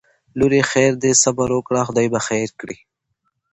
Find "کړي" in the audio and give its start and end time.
2.59-2.77